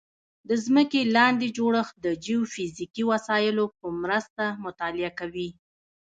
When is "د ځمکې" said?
0.47-1.01